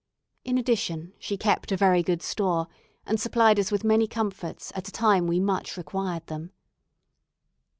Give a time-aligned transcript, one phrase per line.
[0.43, 2.65] In addition, she kept a very good store,
[3.05, 6.53] and supplied us with many comforts at a time we much required them.